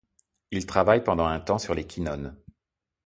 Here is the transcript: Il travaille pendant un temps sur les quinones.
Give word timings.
Il 0.49 0.65
travaille 0.65 1.03
pendant 1.03 1.27
un 1.27 1.39
temps 1.39 1.59
sur 1.59 1.75
les 1.75 1.85
quinones. 1.85 2.35